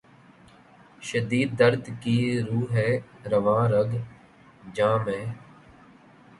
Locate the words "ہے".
2.73-2.89